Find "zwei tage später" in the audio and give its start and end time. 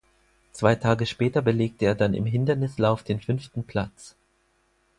0.51-1.43